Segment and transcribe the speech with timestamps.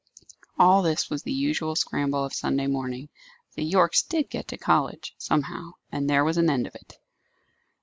[0.57, 3.09] All this was the usual scramble of Sunday morning.
[3.53, 6.97] The Yorkes did get to college, somehow, and there was an end of it.